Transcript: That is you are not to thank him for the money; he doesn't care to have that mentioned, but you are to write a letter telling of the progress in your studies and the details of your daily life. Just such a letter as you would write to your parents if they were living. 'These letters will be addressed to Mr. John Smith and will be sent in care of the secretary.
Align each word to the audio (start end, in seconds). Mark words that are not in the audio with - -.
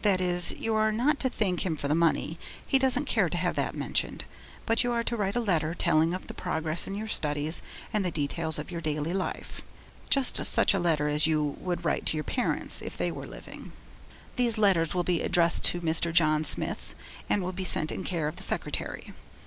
That 0.00 0.22
is 0.22 0.52
you 0.58 0.72
are 0.74 0.90
not 0.90 1.20
to 1.20 1.28
thank 1.28 1.62
him 1.66 1.76
for 1.76 1.86
the 1.86 1.94
money; 1.94 2.38
he 2.66 2.78
doesn't 2.78 3.04
care 3.04 3.28
to 3.28 3.36
have 3.36 3.56
that 3.56 3.74
mentioned, 3.74 4.24
but 4.64 4.82
you 4.82 4.90
are 4.90 5.04
to 5.04 5.18
write 5.18 5.36
a 5.36 5.40
letter 5.40 5.74
telling 5.74 6.14
of 6.14 6.28
the 6.28 6.32
progress 6.32 6.86
in 6.86 6.94
your 6.94 7.08
studies 7.08 7.60
and 7.92 8.02
the 8.02 8.10
details 8.10 8.58
of 8.58 8.70
your 8.70 8.80
daily 8.80 9.12
life. 9.12 9.60
Just 10.08 10.42
such 10.42 10.72
a 10.72 10.78
letter 10.78 11.08
as 11.08 11.26
you 11.26 11.58
would 11.60 11.84
write 11.84 12.06
to 12.06 12.16
your 12.16 12.24
parents 12.24 12.80
if 12.80 12.96
they 12.96 13.12
were 13.12 13.26
living. 13.26 13.72
'These 14.36 14.56
letters 14.56 14.94
will 14.94 15.04
be 15.04 15.20
addressed 15.20 15.62
to 15.66 15.82
Mr. 15.82 16.10
John 16.10 16.42
Smith 16.42 16.94
and 17.28 17.42
will 17.42 17.52
be 17.52 17.62
sent 17.64 17.92
in 17.92 18.02
care 18.02 18.28
of 18.28 18.36
the 18.36 18.42
secretary. 18.42 19.12